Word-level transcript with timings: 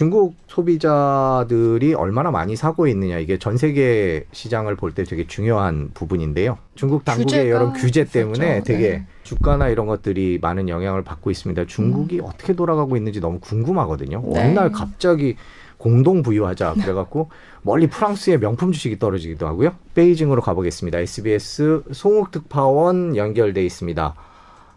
중국 0.00 0.34
소비자들이 0.46 1.92
얼마나 1.92 2.30
많이 2.30 2.56
사고 2.56 2.86
있느냐 2.86 3.18
이게 3.18 3.38
전 3.38 3.58
세계 3.58 4.24
시장을 4.32 4.74
볼 4.74 4.92
때 4.94 5.04
되게 5.04 5.26
중요한 5.26 5.90
부분인데요. 5.92 6.56
중국 6.74 7.04
당국의 7.04 7.50
여러 7.50 7.74
규제 7.74 8.04
때문에 8.04 8.46
있었죠. 8.52 8.64
되게 8.64 8.90
네. 8.90 9.06
주가나 9.24 9.68
이런 9.68 9.86
것들이 9.86 10.38
많은 10.40 10.70
영향을 10.70 11.04
받고 11.04 11.30
있습니다. 11.30 11.66
중국이 11.66 12.20
음. 12.20 12.24
어떻게 12.24 12.54
돌아가고 12.54 12.96
있는지 12.96 13.20
너무 13.20 13.40
궁금하거든요. 13.40 14.22
네. 14.32 14.40
어느 14.40 14.58
날 14.58 14.72
갑자기 14.72 15.36
공동 15.76 16.22
부유하자 16.22 16.76
그래갖고 16.80 17.28
멀리 17.60 17.86
프랑스의 17.86 18.40
명품 18.40 18.72
주식이 18.72 18.98
떨어지기도 18.98 19.46
하고요. 19.46 19.74
베이징으로 19.94 20.40
가보겠습니다. 20.40 20.98
SBS 20.98 21.82
송욱 21.92 22.30
특파원 22.30 23.16
연결돼 23.16 23.62
있습니다. 23.66 24.14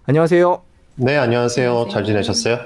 안녕하세요. 0.06 0.62
네, 0.98 1.16
안녕하세요. 1.16 1.88
잘 1.90 2.04
지내셨어요? 2.04 2.58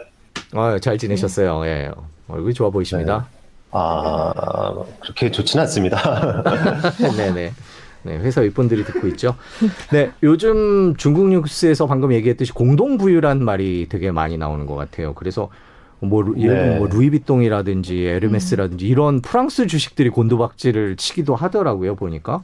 아, 0.53 0.79
잘 0.79 0.97
지내셨어요. 0.97 1.63
예. 1.67 1.91
얼굴이 2.27 2.53
좋아 2.53 2.69
보이십니다. 2.69 3.27
네. 3.29 3.37
아, 3.71 4.73
그렇게 5.01 5.31
좋지는 5.31 5.63
않습니다. 5.63 6.43
네네. 7.15 7.53
네, 8.03 8.17
회사 8.19 8.41
윗분들이 8.41 8.85
듣고 8.85 9.07
있죠. 9.07 9.35
네, 9.91 10.11
요즘 10.23 10.95
중국 10.95 11.27
뉴스에서 11.27 11.87
방금 11.87 12.13
얘기했듯이 12.13 12.53
공동부유란 12.53 13.43
말이 13.43 13.87
되게 13.89 14.11
많이 14.11 14.37
나오는 14.37 14.65
것 14.65 14.75
같아요. 14.75 15.13
그래서 15.13 15.49
뭐 15.99 16.23
예를 16.37 16.69
네. 16.69 16.77
뭐 16.77 16.87
루이비통이라든지 16.87 18.05
에르메스라든지 18.05 18.85
음. 18.85 18.89
이런 18.89 19.21
프랑스 19.21 19.65
주식들이 19.67 20.09
곤두박질을 20.09 20.95
치기도 20.95 21.35
하더라고요 21.35 21.95
보니까 21.95 22.43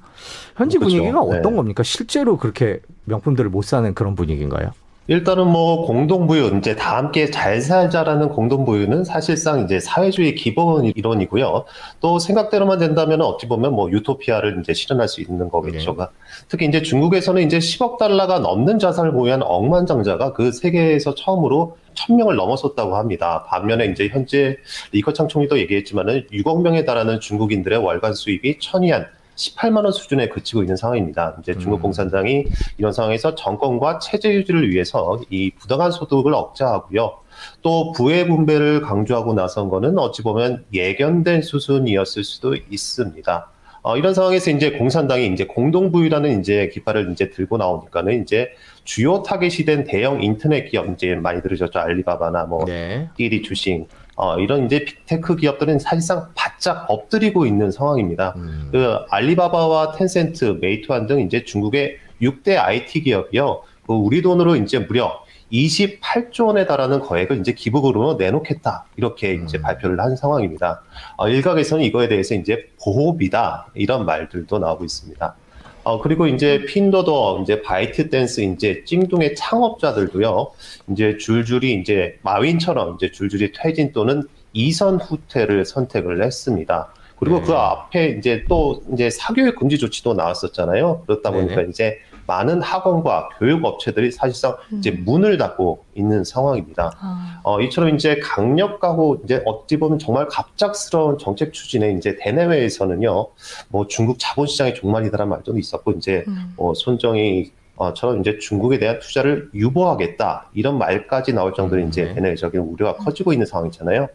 현지 0.56 0.80
그렇죠. 0.80 0.96
분위기가 0.98 1.22
어떤 1.22 1.52
네. 1.52 1.56
겁니까 1.56 1.84
실제로 1.84 2.38
그렇게 2.38 2.80
명품들을 3.06 3.50
못 3.52 3.64
사는 3.64 3.94
그런 3.94 4.16
분위기인가요? 4.16 4.72
일단은 5.08 5.48
뭐 5.48 5.86
공동부유 5.86 6.58
이제 6.58 6.76
다 6.78 6.96
함께 6.96 7.30
잘 7.30 7.60
살자라는 7.60 8.30
공동부유는 8.30 9.04
사실상 9.04 9.66
이제 9.66 9.82
사회주의 9.82 10.34
기본 10.34 10.86
이론이고요. 10.86 11.66
또 12.00 12.20
생각대로만 12.20 12.80
된다면 12.80 13.22
어찌 13.22 13.50
보면 13.50 13.74
뭐 13.74 13.92
유토피아를 13.92 14.60
이제 14.62 14.74
실현할 14.74 15.10
수 15.10 15.20
있는 15.20 15.50
거겠죠. 15.50 15.96
네. 15.98 16.06
특히 16.48 16.68
이제 16.68 16.82
중국에서는 16.82 17.42
이제 17.42 17.60
10억 17.60 17.98
달러가 17.98 18.40
넘는 18.40 18.80
자산을 18.80 19.12
보유한 19.12 19.44
억만장자가 19.44 20.32
그 20.32 20.54
세계에서 20.54 21.16
처음으로 21.16 21.76
1000명을 21.96 22.36
넘어섰다고 22.36 22.96
합니다. 22.96 23.44
반면에 23.50 23.88
이제 23.88 24.08
현재 24.08 24.58
리커창 24.94 25.28
총리도 25.28 25.60
얘기했지만은 25.60 26.28
6억 26.32 26.62
명에 26.62 26.86
달하는 26.86 27.20
중국인들의 27.20 27.78
월간 27.78 28.14
수입이 28.14 28.60
천위안 28.60 29.06
18만 29.36 29.84
원 29.84 29.92
수준에 29.92 30.30
그치고 30.30 30.62
있는 30.62 30.76
상황입니다. 30.76 31.36
이제 31.40 31.54
중국 31.54 31.78
음. 31.78 31.82
공산당이 31.84 32.46
이런 32.78 32.92
상황에서 32.92 33.36
정권과 33.36 34.00
체제 34.00 34.34
유지를 34.34 34.70
위해서 34.70 35.20
이 35.30 35.52
부당한 35.52 35.92
소득을 35.92 36.34
억제하고요. 36.34 37.20
또 37.62 37.92
부의 37.94 38.28
분배를 38.28 38.82
강조하고 38.82 39.34
나선 39.34 39.70
거는 39.70 39.98
어찌 39.98 40.22
보면 40.22 40.66
예견된 40.74 41.42
수순이었을 41.42 42.24
수도 42.24 42.56
있습니다. 42.56 43.50
어, 43.84 43.98
이런 43.98 44.14
상황에서 44.14 44.50
이제 44.50 44.72
공산당이 44.72 45.28
이제 45.28 45.46
공동부유라는 45.46 46.40
이제 46.40 46.70
깃발을 46.70 47.12
이제 47.12 47.30
들고 47.30 47.58
나오니까는 47.58 48.24
이제 48.24 48.50
주요 48.86 49.24
타겟이 49.24 49.66
된 49.66 49.84
대형 49.84 50.24
인터넷 50.24 50.70
기업 50.70 50.88
이제 50.90 51.16
많이 51.16 51.42
들으셨죠 51.42 51.80
알리바바나 51.80 52.46
뭐 52.46 52.64
네. 52.66 53.10
디디추싱 53.18 53.86
어, 54.16 54.38
이런 54.38 54.66
이제 54.66 54.86
빅테크 54.86 55.36
기업들은 55.38 55.80
사실상 55.80 56.28
바짝 56.36 56.86
엎드리고 56.90 57.46
있는 57.46 57.72
상황입니다. 57.72 58.34
음. 58.38 58.70
그 58.72 58.98
알리바바와 59.10 59.94
텐센트, 59.94 60.58
메이투안 60.62 61.08
등 61.08 61.22
이제 61.22 61.44
중국의 61.44 61.98
6대 62.22 62.58
IT 62.58 63.02
기업이요. 63.02 63.64
그 63.88 63.94
우리 63.94 64.22
돈으로 64.22 64.56
이제 64.56 64.80
무려 64.80 65.24
28조 65.52 66.48
원에 66.48 66.66
달하는 66.66 67.00
거액을 67.00 67.40
이제 67.40 67.54
기부금으로 67.54 68.16
내놓겠다 68.16 68.86
이렇게 68.96 69.36
이제 69.36 69.58
음. 69.58 69.62
발표를 69.62 70.00
한 70.00 70.16
상황입니다. 70.16 70.84
어, 71.18 71.28
일각에서는 71.28 71.84
이거에 71.84 72.08
대해서 72.08 72.34
이제 72.36 72.70
보호비다 72.84 73.68
이런 73.76 74.06
말들도 74.06 74.58
나오고 74.58 74.84
있습니다. 74.86 75.36
어, 75.84 76.00
그리고 76.00 76.28
이제 76.28 76.64
핀둬둬, 76.66 77.42
이제 77.44 77.62
바이트 77.62 78.10
댄스, 78.10 78.42
이제 78.42 78.84
징둥의 78.86 79.36
창업자들도요, 79.36 80.52
이제 80.92 81.18
줄줄이 81.18 81.74
이제 81.74 82.18
마윈처럼 82.22 82.96
이제 82.96 83.12
줄줄이 83.12 83.52
퇴진 83.54 83.92
또는 83.92 84.24
이선 84.54 85.00
후퇴를 85.00 85.66
선택을 85.66 86.24
했습니다. 86.24 86.94
그리고 87.20 87.40
네. 87.40 87.46
그 87.46 87.54
앞에 87.54 88.16
이제 88.18 88.46
또 88.48 88.82
이제 88.94 89.10
사교육 89.10 89.56
금지 89.56 89.78
조치도 89.78 90.14
나왔었잖아요. 90.14 91.04
그렇다 91.06 91.32
보니까 91.32 91.62
네. 91.62 91.68
이제 91.70 91.98
많은 92.26 92.62
학원과 92.62 93.30
교육 93.40 93.64
업체들이 93.66 94.12
사실상 94.12 94.56
음. 94.72 94.80
이제 94.80 94.92
문을 94.92 95.38
닫고 95.38 95.84
있는 95.96 96.24
상황입니다. 96.24 96.92
아. 97.00 97.42
어, 97.44 97.62
이처럼 97.62 97.96
이제 97.96 98.20
강력하고 98.22 99.22
이제 99.24 99.42
어찌 99.46 99.78
보면 99.78 100.00
정말 100.00 100.28
갑작스러운 100.28 101.18
정책 101.18 101.54
추진에 101.54 101.92
이제 101.92 102.16
대내외에서는요, 102.20 103.28
뭐 103.70 103.88
중국 103.88 104.18
자본시장의 104.20 104.76
종말이다라는 104.76 105.30
말도 105.30 105.58
있었고 105.58 105.92
이제 105.92 106.24
음. 106.28 106.54
뭐 106.56 106.74
손정희 106.74 107.52
어처럼 107.76 108.20
이제 108.20 108.38
중국에 108.38 108.78
대한 108.78 109.00
투자를 109.00 109.50
유보하겠다 109.54 110.52
이런 110.54 110.78
말까지 110.78 111.34
나올 111.34 111.56
정도로 111.56 111.82
음, 111.82 111.88
이제 111.88 112.04
네. 112.04 112.14
대내적인 112.14 112.62
우려가 112.62 112.98
커지고 112.98 113.34
있는 113.34 113.48
상황이잖아요. 113.48 114.08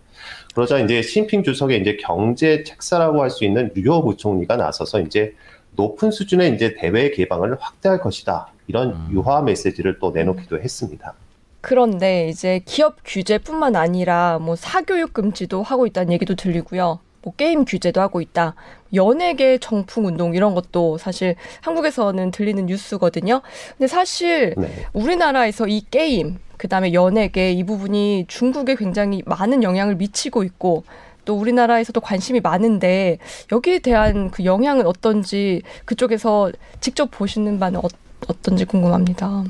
그러자 0.55 0.79
이제 0.79 1.03
시진핑 1.03 1.43
주석의 1.43 1.81
이제 1.81 1.97
경제 2.01 2.63
책사라고 2.63 3.21
할 3.21 3.31
수 3.31 3.45
있는 3.45 3.71
류호 3.75 4.05
부총리가 4.05 4.57
나서서 4.57 5.01
이제 5.01 5.35
높은 5.79 6.11
수준의 6.11 6.55
이제 6.55 6.75
대외 6.75 7.11
개방을 7.13 7.57
확대할 7.61 8.01
것이다. 8.01 8.49
이런 8.67 8.91
음. 8.91 9.09
유화 9.13 9.41
메시지를 9.41 10.01
또 10.01 10.11
내놓기도 10.11 10.61
했습니다. 10.61 11.15
그런데 11.61 12.29
이제 12.29 12.61
기업 12.65 12.97
규제뿐만 13.05 13.77
아니라 13.77 14.39
뭐 14.41 14.57
사교육 14.57 15.15
금지도 15.15 15.63
하고 15.63 15.87
있다는 15.87 16.13
얘기도 16.13 16.35
들리고요. 16.35 16.99
뭐 17.23 17.33
게임 17.37 17.65
규제도 17.65 18.01
하고 18.01 18.21
있다. 18.21 18.55
연예계 18.93 19.59
정풍 19.59 20.07
운동 20.07 20.35
이런 20.35 20.55
것도 20.55 20.99
사실 20.99 21.37
한국에서는 21.61 22.33
들리는 22.33 22.67
뉴스거든요. 22.67 23.43
근데 23.77 23.87
사실 23.87 24.55
네. 24.57 24.69
우리나라에서 24.93 25.69
이 25.69 25.83
게임 25.91 26.39
그다음에 26.57 26.93
연예계 26.93 27.53
이 27.53 27.63
부분이 27.65 28.25
중국에 28.27 28.75
굉장히 28.75 29.23
많은 29.27 29.63
영향을 29.63 29.95
미치고 29.95 30.43
있고 30.43 30.83
또 31.29 31.35
우리나라에서도 31.35 32.01
관심이 32.01 32.41
많은데 32.41 33.19
여기에 33.53 33.81
대한 33.81 34.31
그 34.31 34.47
영향은 34.47 34.87
어떤지 34.87 35.61
그쪽에서 35.85 36.51
직접 36.81 37.11
보시는 37.11 37.59
바는 37.59 37.81
어, 37.81 37.89
어떤지 38.29 38.65
궁금합니다. 38.65 39.45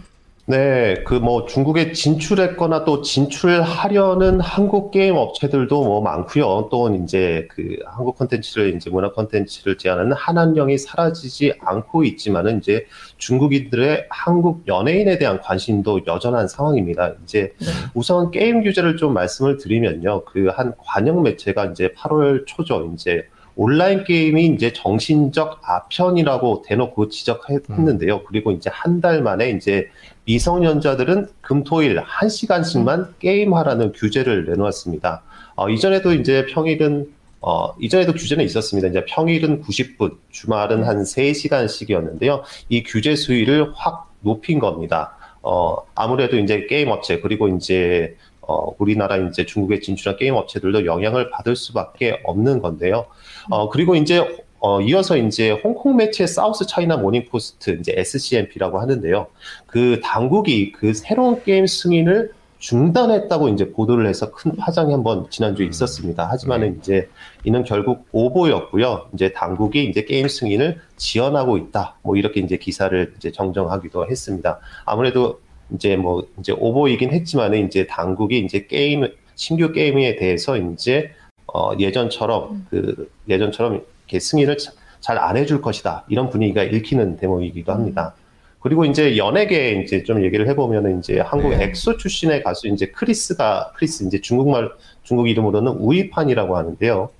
네, 0.50 0.94
그 1.04 1.19
뭐 1.19 1.44
중국에 1.44 1.92
진출했거나 1.92 2.84
또 2.86 3.03
진출하려는 3.03 4.41
한국 4.41 4.91
게임 4.92 5.16
업체들도 5.16 5.84
뭐 5.84 6.00
많고요. 6.00 6.69
또 6.70 6.94
이제 6.94 7.47
그 7.50 7.76
한국 7.84 8.16
컨텐츠를 8.16 8.75
이제 8.75 8.88
문화 8.88 9.12
컨텐츠를 9.12 9.76
제한하는 9.76 10.12
한한령이 10.12 10.78
사라지지 10.78 11.53
않고 11.60 12.04
있지만은 12.04 12.58
이제 12.58 12.87
중국인들의 13.19 14.06
한국 14.08 14.66
연예인에 14.66 15.19
대한 15.19 15.38
관심도 15.41 16.06
여전한 16.06 16.48
상황입니다. 16.48 17.12
이제 17.25 17.53
네. 17.60 17.66
우선 17.92 18.31
게임 18.31 18.62
규제를 18.62 18.97
좀 18.97 19.12
말씀을 19.12 19.58
드리면요. 19.58 20.25
그 20.25 20.48
한 20.48 20.72
관영 20.78 21.22
매체가 21.22 21.66
이제 21.66 21.88
8월 21.98 22.44
초죠. 22.47 22.91
이제 22.94 23.26
온라인 23.62 24.04
게임이 24.04 24.46
이제 24.46 24.72
정신적 24.72 25.60
아편이라고 25.64 26.62
대놓고 26.64 27.08
지적했는데요. 27.08 28.14
음. 28.14 28.20
그리고 28.28 28.52
이제 28.52 28.70
한 28.72 29.00
달 29.00 29.20
만에 29.22 29.50
이제 29.50 29.88
미성년자들은 30.26 31.26
금토일 31.41 32.00
1시간씩만 32.02 33.19
게임하라는 33.19 33.92
규제를 33.92 34.46
내놓았습니다. 34.46 35.22
어, 35.56 35.69
이전에도 35.69 36.14
이제 36.14 36.46
평일은 36.46 37.12
어, 37.41 37.74
이전에도 37.80 38.12
규제는 38.12 38.44
있었습니다. 38.44 38.88
이제 38.88 39.04
평일은 39.08 39.62
90분, 39.62 40.16
주말은 40.30 40.84
한 40.84 41.02
3시간씩이었는데요. 41.02 42.42
이 42.69 42.82
규제 42.84 43.16
수위를 43.16 43.72
확 43.75 44.12
높인 44.20 44.58
겁니다. 44.60 45.16
어, 45.42 45.76
아무래도 45.94 46.36
이제 46.36 46.66
게임 46.69 46.88
업체, 46.90 47.20
그리고 47.20 47.49
이제, 47.49 48.16
어, 48.49 48.75
우리나라 48.79 49.17
이제 49.19 49.47
중국에 49.47 49.79
진출한 49.81 50.19
게임 50.19 50.35
업체들도 50.35 50.87
영향을 50.87 51.31
받을 51.31 51.55
수밖에 51.55 52.21
없는 52.25 52.61
건데요. 52.61 53.06
어, 53.50 53.69
그리고 53.69 53.95
이제 53.95 54.27
어, 54.59 54.81
이어서 54.81 55.17
이제 55.17 55.53
홍콩 55.53 55.97
매체 55.97 56.27
사우스 56.27 56.67
차이나 56.67 56.97
모닝 56.97 57.27
포스트 57.31 57.79
이제 57.79 57.93
SCMP라고 57.97 58.81
하는데요. 58.81 59.29
그 59.67 60.00
당국이 60.03 60.73
그 60.73 60.95
새로운 60.95 61.43
게임 61.45 61.67
승인을 61.67 62.33
중단했다고 62.59 63.50
이제 63.50 63.71
보도를 63.71 64.09
해서 64.09 64.33
큰 64.33 64.56
파장이 64.56 64.93
한번 64.93 65.31
지난주에 65.31 65.67
음. 65.67 65.71
있었습니다. 65.71 66.29
하지만은 66.29 66.73
네. 66.73 66.77
이제 66.79 67.09
이는 67.45 67.62
결국 67.62 68.06
오보였고요. 68.11 69.11
이제 69.15 69.33
당국이 69.33 69.85
이제 69.85 70.05
게임 70.05 70.27
승인을 70.27 70.81
지연하고 70.97 71.56
있다. 71.59 71.99
뭐 72.03 72.17
이렇게 72.17 72.41
이제 72.41 72.56
기사를 72.56 73.15
이제 73.17 73.31
정정하기도 73.31 74.11
했습니다. 74.11 74.59
아무래도 74.85 75.41
이제 75.75 75.97
뭐 75.97 76.26
이제 76.38 76.53
오보이긴 76.53 77.12
했지만은 77.12 77.67
이제 77.67 77.87
당국이 77.87 78.38
이제 78.41 78.67
게임 78.67 79.06
신규 79.35 79.73
게임에 79.73 80.17
대해서 80.17 80.56
이제 80.56 81.11
어 81.53 81.73
예전처럼 81.79 82.50
음. 82.50 82.67
그 82.70 83.11
예전처럼 83.29 83.82
이렇게 84.06 84.20
승인을 84.20 84.56
잘 84.59 85.19
안 85.19 85.37
해줄 85.37 85.61
것이다. 85.62 86.05
이런 86.09 86.29
분위기가 86.29 86.62
읽히는 86.62 87.17
대목이기도 87.17 87.73
합니다. 87.73 88.15
그리고 88.61 88.85
이제 88.85 89.17
연예계 89.17 89.82
이제 89.82 90.03
좀 90.03 90.25
얘기를 90.25 90.49
해보면은 90.49 90.99
이제 90.99 91.20
한국 91.20 91.50
네. 91.50 91.65
엑소 91.65 91.97
출신의 91.97 92.43
가수 92.43 92.67
이제 92.67 92.87
크리스가 92.87 93.73
크리스 93.76 94.03
이제 94.05 94.21
중국말 94.21 94.71
중국 95.05 95.29
이름으로는 95.29 95.73
우이판이라고 95.73 96.56
하는데요. 96.56 97.11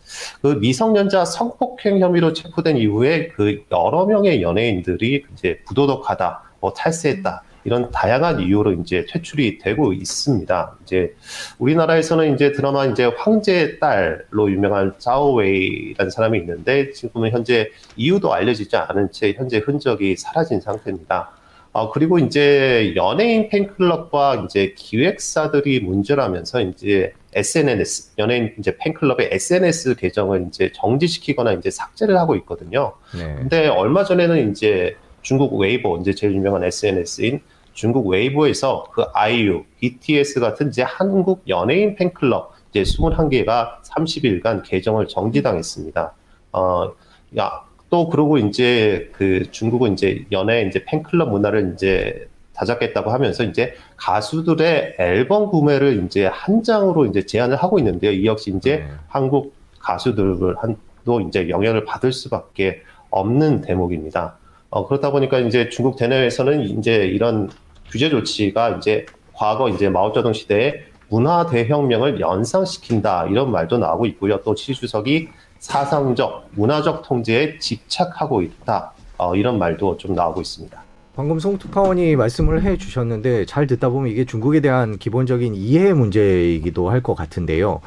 그 0.43 0.49
미성년자 0.61 1.25
성폭행 1.25 2.01
혐의로 2.01 2.33
체포된 2.33 2.77
이후에 2.77 3.29
그 3.29 3.65
여러 3.71 4.05
명의 4.05 4.43
연예인들이 4.43 5.25
이제 5.33 5.61
부도덕하다, 5.67 6.43
뭐 6.61 6.73
탈세했다 6.73 7.43
이런 7.69 7.91
다양한 7.91 8.41
이유로 8.41 8.73
이제 8.73 9.05
퇴출이 9.06 9.59
되고 9.59 9.93
있습니다. 9.93 10.79
이제 10.82 11.15
우리나라에서는 11.59 12.35
이제 12.35 12.53
드라마 12.53 12.87
이제 12.87 13.05
황제의 13.05 13.79
딸로 13.79 14.50
유명한 14.50 14.94
짜오웨이라는 14.99 16.11
사람이 16.11 16.38
있는데 16.38 16.91
지금은 16.93 17.31
현재 17.31 17.70
이유도 17.94 18.32
알려지지 18.32 18.75
않은 18.75 19.12
채 19.12 19.35
현재 19.37 19.59
흔적이 19.59 20.17
사라진 20.17 20.62
상태입니다. 20.62 21.32
어, 21.73 21.91
그리고 21.91 22.19
이제 22.19 22.94
연예인 22.97 23.50
팬클럽과 23.50 24.47
이제 24.47 24.73
기획사들이 24.75 25.81
문제라면서 25.81 26.62
이제 26.62 27.12
SNS, 27.35 28.15
연예인 28.19 28.55
이제 28.59 28.75
팬클럽의 28.79 29.29
SNS 29.32 29.97
계정을 29.97 30.47
이제 30.49 30.73
정지시키거나 30.75 31.53
이제 31.53 31.70
삭제를 31.70 32.17
하고 32.17 32.35
있거든요. 32.37 32.94
네. 33.15 33.35
근데 33.35 33.69
얼마 33.69 34.05
전에는 34.05 34.50
이제 34.50 34.97
중국 35.20 35.55
웨이보, 35.59 35.99
이제 35.99 36.15
제일 36.15 36.35
유명한 36.35 36.65
SNS인 36.65 37.43
중국 37.79 38.09
웨이보에서 38.09 38.87
그 38.93 39.05
아이유, 39.15 39.63
BTS 39.79 40.41
같은 40.41 40.71
이제 40.71 40.83
한국 40.83 41.45
연예인 41.47 41.95
팬클럽 41.95 42.53
이제 42.71 42.83
21개가 42.83 43.81
30일간 43.85 44.65
계정을 44.65 45.07
정지당했습니다. 45.07 46.13
어, 46.55 46.93
야, 47.39 47.63
또 47.89 48.09
그러고 48.09 48.37
이제 48.37 49.09
그 49.13 49.49
중국은 49.53 49.93
이제 49.93 50.25
연예 50.33 50.63
이제 50.63 50.85
팬클럽 50.87 51.31
문화를 51.31 51.75
이제 51.75 52.29
다잡겠다고 52.53 53.13
하면서 53.13 53.45
이제 53.45 53.75
가수들의 53.97 54.97
앨범 54.99 55.49
구매를 55.49 56.05
이제 56.05 56.27
한 56.27 56.65
장으로 56.65 57.07
이제 57.07 57.27
제한을 57.27 57.55
하고 57.55 57.79
있는데요. 57.79 58.11
이 58.11 58.27
역시 58.27 58.53
이제 58.57 58.79
네. 58.79 58.89
한국 59.07 59.55
가수들을 59.79 60.57
한도 60.59 61.21
이제 61.21 61.49
영향을 61.49 61.85
받을 61.85 62.13
수밖에 62.13 62.83
없는 63.11 63.61
대목입니다. 63.61 64.37
어, 64.71 64.87
그렇다 64.87 65.13
보니까 65.13 65.39
이제 65.39 65.69
중국 65.69 65.97
대내에서는 65.97 66.79
이제 66.79 67.07
이런 67.07 67.49
규제 67.90 68.11
조치가 68.11 68.70
이제 68.76 69.06
과거 69.32 69.69
이제 69.69 69.88
마오쩌둥 69.88 70.32
시대의 70.32 70.85
문화 71.08 71.46
대혁명을 71.46 72.20
연상시킨다 72.20 73.26
이런 73.26 73.50
말도 73.50 73.79
나오고 73.79 74.06
있고요. 74.06 74.40
또 74.43 74.55
시 74.55 74.75
주석이 74.75 75.29
사상적, 75.58 76.49
문화적 76.52 77.02
통제에 77.02 77.58
집착하고 77.58 78.43
있다 78.43 78.93
어, 79.17 79.35
이런 79.35 79.58
말도 79.58 79.96
좀 79.96 80.14
나오고 80.14 80.40
있습니다. 80.40 80.82
방금 81.17 81.40
송특파원이 81.40 82.14
말씀을 82.14 82.62
해 82.62 82.76
주셨는데 82.76 83.44
잘 83.46 83.67
듣다 83.67 83.88
보면 83.88 84.12
이게 84.12 84.25
중국에 84.25 84.61
대한 84.61 84.99
기본적인 84.99 85.56
이해 85.56 85.93
문제이기도 85.93 86.91
할 86.91 87.00
것 87.02 87.17
같은데요. 87.17 87.81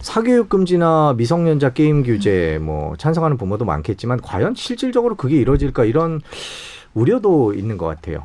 사교육 0.00 0.48
금지나 0.48 1.14
미성년자 1.16 1.74
게임 1.74 2.02
규제 2.02 2.58
뭐 2.60 2.96
찬성하는 2.96 3.36
부모도 3.36 3.64
많겠지만 3.64 4.20
과연 4.20 4.56
실질적으로 4.56 5.14
그게 5.14 5.36
이루어질까 5.36 5.84
이런 5.84 6.20
우려도 6.94 7.54
있는 7.54 7.76
것 7.78 7.86
같아요. 7.86 8.24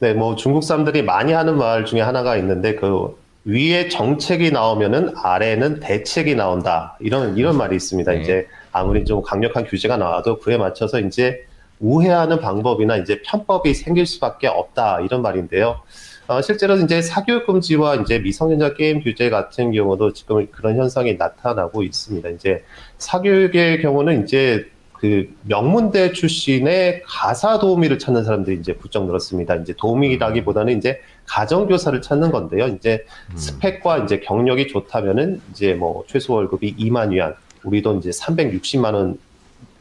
네, 0.00 0.12
뭐 0.12 0.34
중국 0.34 0.64
사람들이 0.64 1.02
많이 1.02 1.32
하는 1.32 1.56
말 1.56 1.84
중에 1.84 2.00
하나가 2.00 2.36
있는데 2.36 2.74
그 2.74 3.16
위에 3.44 3.88
정책이 3.88 4.50
나오면은 4.50 5.12
아래는 5.16 5.80
대책이 5.80 6.34
나온다 6.34 6.96
이런 7.00 7.36
이런 7.36 7.56
말이 7.56 7.76
있습니다. 7.76 8.12
네. 8.12 8.20
이제 8.20 8.48
아무리 8.72 9.04
좀 9.04 9.22
강력한 9.22 9.64
규제가 9.64 9.96
나와도 9.96 10.40
그에 10.40 10.56
맞춰서 10.56 10.98
이제 10.98 11.44
우회하는 11.78 12.40
방법이나 12.40 12.96
이제 12.96 13.20
편법이 13.24 13.74
생길 13.74 14.06
수밖에 14.06 14.46
없다 14.46 15.00
이런 15.00 15.22
말인데요. 15.22 15.80
어, 16.26 16.40
실제로 16.40 16.76
이제 16.76 17.02
사교육 17.02 17.46
금지와 17.46 17.96
이제 17.96 18.18
미성년자 18.18 18.74
게임 18.74 19.02
규제 19.02 19.28
같은 19.28 19.72
경우도 19.72 20.14
지금 20.14 20.46
그런 20.50 20.76
현상이 20.76 21.14
나타나고 21.14 21.82
있습니다. 21.82 22.30
이제 22.30 22.64
사교육의 22.96 23.82
경우는 23.82 24.24
이제 24.24 24.64
그 24.94 25.28
명문대 25.42 26.12
출신의 26.12 27.02
가사 27.04 27.58
도우미를 27.58 27.98
찾는 27.98 28.24
사람들이 28.24 28.56
이제 28.56 28.74
부쩍 28.74 29.06
늘었습니다. 29.06 29.56
이제 29.56 29.74
도우미라기보다는 29.76 30.78
이제 30.78 31.00
가정교사를 31.26 32.00
찾는 32.00 32.30
건데요. 32.30 32.68
이제 32.68 33.04
음. 33.30 33.36
스펙과 33.36 33.98
이제 33.98 34.20
경력이 34.20 34.68
좋다면은 34.68 35.40
이제 35.50 35.74
뭐 35.74 36.04
최소 36.06 36.34
월급이 36.34 36.76
2만 36.76 37.10
위안, 37.10 37.34
우리 37.64 37.82
돈 37.82 37.98
이제 37.98 38.10
360만 38.10 38.94
원 38.94 39.18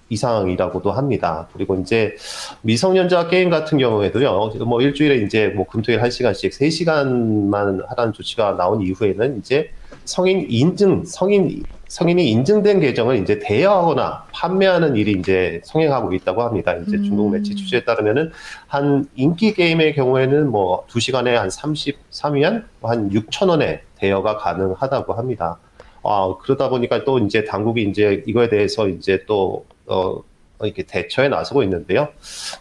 이상이라고도 0.10 0.92
합니다. 0.92 1.48
그리고 1.54 1.76
이제 1.76 2.16
미성년자 2.62 3.30
게임 3.30 3.50
같은 3.50 3.78
경우에도요, 3.78 4.52
뭐 4.66 4.82
일주일에 4.82 5.18
이제 5.26 5.48
뭐 5.48 5.66
금토일 5.66 6.02
1시간씩 6.02 6.52
3시간만 6.52 7.88
하라는 7.90 8.14
조치가 8.14 8.58
나온 8.58 8.82
이후에는 8.82 9.40
이제 9.40 9.72
성인 10.06 10.46
인증, 10.50 11.04
성인, 11.06 11.64
성인이 11.94 12.28
인증된 12.28 12.80
계정을 12.80 13.22
이제 13.22 13.38
대여하거나 13.38 14.26
판매하는 14.32 14.96
일이 14.96 15.12
이제 15.12 15.62
성행하고 15.64 16.12
있다고 16.14 16.42
합니다. 16.42 16.74
이제 16.74 16.98
음. 16.98 17.04
중국 17.04 17.32
매체 17.32 17.54
취재에 17.54 17.84
따르면은 17.84 18.32
한 18.66 19.08
인기 19.14 19.54
게임의 19.54 19.94
경우에는 19.94 20.50
뭐 20.50 20.88
2시간에 20.88 21.34
한 21.34 21.50
33위안, 21.50 22.64
한 22.82 23.12
6천 23.12 23.50
원에 23.50 23.84
대여가 23.98 24.38
가능하다고 24.38 25.14
합니다. 25.14 25.60
아, 26.02 26.34
그러다 26.42 26.70
보니까 26.70 27.04
또 27.04 27.20
이제 27.20 27.44
당국이 27.44 27.84
이제 27.84 28.24
이거에 28.26 28.50
대해서 28.50 28.88
이제 28.88 29.24
또, 29.28 29.64
어, 29.86 30.24
이렇게 30.64 30.82
대처에 30.82 31.30
나서고 31.30 31.62
있는데요. 31.62 32.08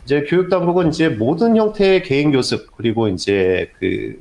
이제 0.05 0.25
교육당국은 0.25 0.91
이제 0.91 1.09
모든 1.09 1.57
형태의 1.57 2.03
개인 2.03 2.33
교습, 2.33 2.77
그리고 2.77 3.09
이제 3.09 3.71
그, 3.79 4.21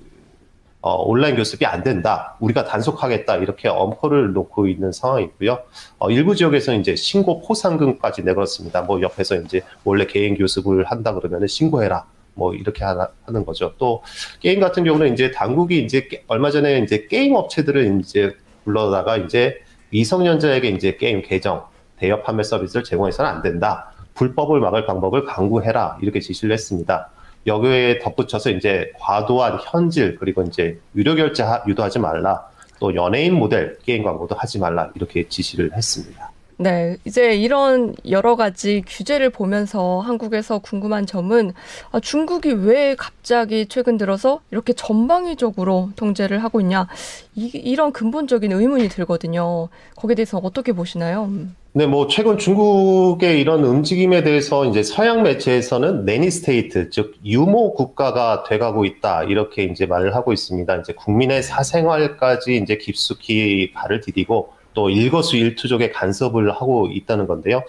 어, 0.82 0.96
온라인 1.04 1.36
교습이 1.36 1.66
안 1.66 1.84
된다. 1.84 2.36
우리가 2.40 2.66
단속하겠다. 2.66 3.38
이렇게 3.38 3.68
엄포를 3.70 4.34
놓고 4.34 4.68
있는 4.68 4.92
상황이고요. 4.92 5.60
어, 6.00 6.10
일부 6.10 6.36
지역에서는 6.36 6.80
이제 6.80 6.96
신고 6.96 7.42
포상금까지 7.42 8.24
내걸었습니다. 8.24 8.82
뭐 8.84 9.00
옆에서 9.02 9.36
이제 9.36 9.62
원래 9.84 10.06
개인 10.08 10.36
교습을 10.36 10.86
한다 10.86 11.14
그러면 11.14 11.46
신고해라. 11.46 12.06
뭐 12.34 12.56
이렇게 12.56 12.84
하나, 12.84 13.10
하는 13.26 13.46
거죠. 13.46 13.74
또 13.78 14.02
게임 14.40 14.60
같은 14.60 14.84
경우는 14.84 15.14
이제 15.14 15.30
당국이 15.32 15.84
이제 15.84 16.08
게- 16.08 16.24
얼마 16.28 16.50
전에 16.50 16.80
이제 16.80 17.06
게임 17.08 17.36
업체들을 17.36 18.00
이제 18.00 18.36
불러다가 18.64 19.18
이제 19.18 19.62
미성년자에게 19.92 20.70
이제 20.70 20.96
게임 20.96 21.22
계정 21.22 21.66
대여 21.98 22.22
판매 22.24 22.42
서비스를 22.42 22.84
제공해서는 22.84 23.30
안 23.30 23.42
된다. 23.44 23.92
불법을 24.16 24.60
막을 24.62 24.86
방법을 24.88 25.26
강구해라. 25.26 26.00
이렇게 26.02 26.20
지시를 26.22 26.54
했습니다. 26.54 27.10
여기에 27.48 28.00
덧붙여서 28.00 28.52
이제 28.52 28.92
과도한 29.00 29.60
현질 29.64 30.16
그리고 30.18 30.44
이제 30.44 30.80
유료 30.96 31.16
결제 31.16 31.44
하- 31.44 31.64
유도하지 31.68 32.00
말라. 32.00 32.46
또 32.80 32.94
연예인 32.96 33.36
모델 33.36 33.78
게임 33.80 34.04
광고도 34.04 34.36
하지 34.36 34.60
말라. 34.60 34.90
이렇게 34.96 35.28
지시를 35.28 35.72
했습니다. 35.76 36.31
네, 36.62 36.98
이제 37.06 37.34
이런 37.34 37.96
여러 38.08 38.36
가지 38.36 38.84
규제를 38.86 39.32
보면서 39.32 40.00
한국에서 40.00 40.60
궁금한 40.60 41.08
점은 41.08 41.54
아, 41.92 42.00
중국이 42.00 42.52
왜 42.52 42.94
갑자기 42.96 43.66
최근 43.66 43.98
들어서 43.98 44.42
이렇게 44.52 44.72
전방위적으로 44.74 45.90
통제를 45.96 46.44
하고 46.44 46.62
있냐 46.62 46.88
이, 47.34 47.48
이런 47.48 47.92
근본적인 47.92 48.52
의문이 48.52 48.90
들거든요. 48.90 49.70
거기에 49.96 50.14
대해서 50.14 50.38
어떻게 50.38 50.72
보시나요? 50.72 51.24
음. 51.24 51.56
네, 51.74 51.88
뭐 51.88 52.08
최근 52.08 52.38
중국의 52.38 53.42
이런 53.42 53.64
움직임에 53.64 54.22
대해서 54.22 54.64
이제 54.66 54.84
서양 54.84 55.24
매체에서는 55.24 56.06
nanny 56.06 56.30
state, 56.30 56.92
즉 56.92 57.16
유모 57.26 57.74
국가가 57.74 58.44
돼가고 58.44 58.86
있다 58.86 59.24
이렇게 59.24 59.64
이제 59.64 59.88
말을 59.88 60.14
하고 60.14 60.32
있습니다. 60.32 60.76
이제 60.76 60.94
국민의 60.94 61.42
사생활까지 61.42 62.58
이제 62.58 62.78
깊숙이 62.78 63.72
발을 63.74 64.02
디디고 64.02 64.61
또 64.74 64.90
일거수일투족의 64.90 65.92
간섭을 65.92 66.52
하고 66.52 66.88
있다는 66.92 67.28
건데요. 67.28 67.64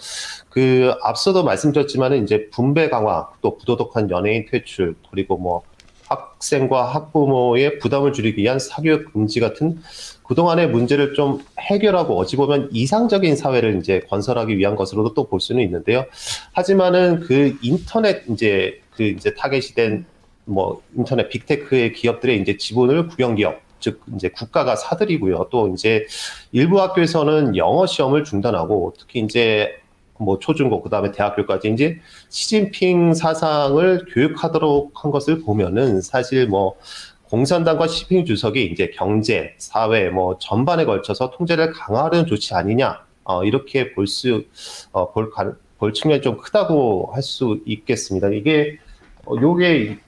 그 0.49 0.95
앞서도 1.03 1.45
말씀드렸지만은 1.45 2.25
이제 2.25 2.49
분배 2.51 2.89
강화, 2.89 3.29
또 3.41 3.57
부도덕한 3.57 4.11
연예인 4.11 4.47
퇴출, 4.51 4.95
그리고 5.11 5.37
뭐 5.37 5.63
학생과 6.09 6.85
학부모의 6.85 7.79
부담을 7.79 8.13
줄이기 8.13 8.43
위한 8.43 8.59
사교육 8.59 9.13
금지 9.13 9.41
같은 9.41 9.81
그동안의 10.25 10.69
문제를 10.69 11.15
좀 11.15 11.41
해결하고 11.59 12.19
어찌 12.19 12.37
보면 12.37 12.69
이상적인 12.73 13.37
사회를 13.37 13.79
이제 13.79 14.01
건설하기 14.09 14.57
위한 14.59 14.77
것으로도 14.77 15.15
또 15.15 15.29
볼 15.29 15.41
수는 15.41 15.63
있는데요. 15.63 16.05
하지만은 16.53 17.21
그 17.21 17.57
인터넷 17.63 18.25
이제 18.29 18.81
그 18.95 19.05
이제 19.05 19.35
타겟이 19.35 19.75
된 19.75 20.05
뭐 20.45 20.83
인터넷 20.97 21.29
빅테크의 21.29 21.93
기업들의 21.93 22.41
이제 22.41 22.57
지분을 22.57 23.09
국영 23.09 23.37
기업 23.37 23.61
즉 23.83 24.01
이제 24.15 24.31
국가가 24.31 24.77
사들이고요. 24.77 25.49
또 25.51 25.69
이제 25.69 26.07
일부 26.53 26.81
학교에서는 26.81 27.57
영어 27.57 27.85
시험을 27.87 28.25
중단하고 28.25 28.95
특히 28.99 29.21
이제 29.21 29.75
뭐 30.19 30.39
초중고 30.39 30.83
그다음에 30.83 31.11
대학교까지 31.11 31.71
이제 31.71 31.99
시진핑 32.31 33.13
사상을 33.15 34.07
교육하도록 34.13 35.05
한 35.05 35.11
것을 35.11 35.41
보면은 35.43 36.01
사실 36.01 36.47
뭐 36.47 36.77
공산당과 37.25 37.89
시진핑 37.89 38.25
주석이 38.25 38.67
이제 38.67 38.91
경제, 38.95 39.55
사회 39.59 40.11
뭐 40.11 40.39
전반에 40.39 40.85
걸쳐서 40.85 41.31
통제를 41.31 41.73
강화하려는 41.73 42.27
조치 42.27 42.55
아니냐 42.55 43.01
어, 43.25 43.43
이렇게 43.45 43.93
볼 43.95 44.07
수, 44.07 44.45
어, 44.93 45.11
볼, 45.13 45.31
가- 45.31 45.55
볼 45.79 45.93
측면이 45.93 46.23
좀 46.23 46.37
크다고 46.39 47.11
할 47.15 47.23
수 47.23 47.61
있겠습니다. 47.67 48.29
이게 48.29 48.79
어, 49.25 49.35
요게 49.41 49.99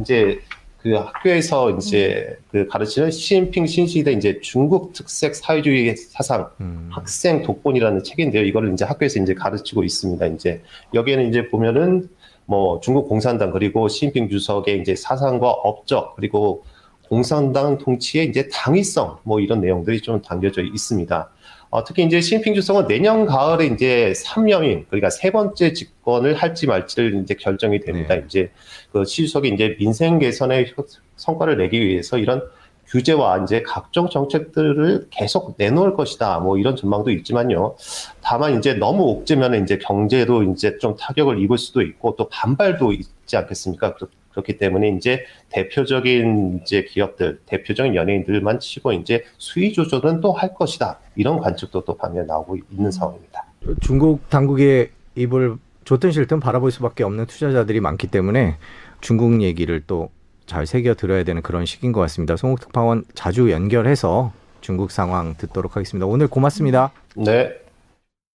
이제 0.00 0.40
그 0.82 0.94
학교에서 0.94 1.70
이제 1.72 2.38
그 2.50 2.66
가르치는 2.66 3.10
시진핑 3.10 3.66
신시대 3.66 4.12
이제 4.12 4.40
중국 4.40 4.92
특색 4.94 5.34
사회주의 5.34 5.94
사상 5.96 6.48
음. 6.60 6.88
학생 6.90 7.42
독본이라는 7.42 8.02
책인데요. 8.02 8.42
이거를 8.44 8.72
이제 8.72 8.84
학교에서 8.84 9.20
이제 9.20 9.34
가르치고 9.34 9.84
있습니다. 9.84 10.26
이제 10.26 10.62
여기에는 10.94 11.28
이제 11.28 11.48
보면은 11.48 12.08
뭐 12.46 12.80
중국 12.80 13.08
공산당 13.08 13.50
그리고 13.50 13.88
시진핑 13.88 14.30
주석의 14.30 14.80
이제 14.80 14.96
사상과 14.96 15.50
업적 15.50 16.16
그리고 16.16 16.64
공산당 17.08 17.76
통치의 17.76 18.28
이제 18.28 18.48
당위성 18.50 19.18
뭐 19.24 19.40
이런 19.40 19.60
내용들이 19.60 20.00
좀 20.00 20.22
담겨져 20.22 20.62
있습니다. 20.62 21.30
어, 21.70 21.84
특히 21.84 22.04
이제 22.04 22.20
시진핑 22.20 22.54
주석은 22.54 22.88
내년 22.88 23.26
가을에 23.26 23.66
이제 23.66 24.12
3년임 24.16 24.86
그러니까 24.88 25.08
세 25.08 25.30
번째 25.30 25.72
집권을 25.72 26.34
할지 26.34 26.66
말지를 26.66 27.22
이제 27.22 27.34
결정이 27.34 27.80
됩니다. 27.80 28.16
네. 28.16 28.24
이제 28.26 28.50
그시 28.92 29.22
주석이 29.26 29.50
이제 29.50 29.76
민생 29.78 30.18
개선의 30.18 30.74
효- 30.76 30.84
성과를 31.16 31.58
내기 31.58 31.80
위해서 31.80 32.18
이런 32.18 32.42
규제와 32.88 33.44
이제 33.44 33.62
각종 33.62 34.08
정책들을 34.10 35.06
계속 35.10 35.54
내놓을 35.58 35.94
것이다. 35.94 36.40
뭐 36.40 36.58
이런 36.58 36.74
전망도 36.74 37.12
있지만요. 37.12 37.76
다만 38.20 38.58
이제 38.58 38.74
너무 38.74 39.04
옥죄면 39.04 39.62
이제 39.62 39.78
경제도 39.78 40.42
이제 40.42 40.76
좀 40.78 40.96
타격을 40.96 41.38
입을 41.40 41.56
수도 41.56 41.82
있고 41.82 42.16
또 42.16 42.28
반발도 42.28 42.92
있지 42.92 43.36
않겠습니까? 43.36 43.94
그렇- 44.30 44.42
그렇기 44.42 44.58
때문에 44.58 44.88
이제 44.90 45.24
대표적인 45.50 46.60
이제 46.62 46.84
기업들, 46.84 47.40
대표적인 47.46 47.94
연예인들만 47.94 48.60
치고 48.60 48.92
이제 48.92 49.24
수위 49.38 49.72
조절은 49.72 50.20
또 50.20 50.32
할 50.32 50.54
것이다. 50.54 50.98
이런 51.16 51.38
관측도 51.38 51.84
또 51.84 51.96
반면 51.96 52.26
나오고 52.26 52.56
있는 52.70 52.90
상황입니다. 52.90 53.44
중국 53.80 54.28
당국의 54.30 54.90
입을 55.16 55.56
좋든 55.84 56.12
싫든 56.12 56.40
바라볼 56.40 56.70
수밖에 56.70 57.04
없는 57.04 57.26
투자자들이 57.26 57.80
많기 57.80 58.06
때문에 58.06 58.56
중국 59.00 59.42
얘기를 59.42 59.80
또 59.86 60.10
잘 60.46 60.66
새겨 60.66 60.94
들어야 60.94 61.22
되는 61.22 61.42
그런 61.42 61.64
시기인 61.64 61.92
것 61.92 62.00
같습니다. 62.00 62.34
송욱 62.36 62.58
특파원 62.58 63.04
자주 63.14 63.52
연결해서 63.52 64.32
중국 64.60 64.90
상황 64.90 65.36
듣도록 65.36 65.76
하겠습니다. 65.76 66.06
오늘 66.06 66.26
고맙습니다. 66.26 66.90
네. 67.14 67.52